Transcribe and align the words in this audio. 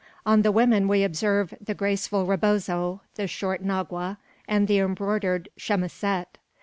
On 0.25 0.41
the 0.41 0.51
women 0.51 0.87
we 0.87 1.03
observe 1.03 1.53
the 1.61 1.75
graceful 1.75 2.25
rebozo, 2.25 3.01
the 3.17 3.27
short 3.27 3.63
nagua, 3.63 4.17
and 4.47 4.67
the 4.67 4.79
embroidered 4.79 5.49
chemisette. 5.59 6.39